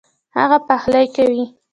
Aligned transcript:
هغه 0.37 0.57
پخلی 0.67 1.05
کوي 1.15 1.43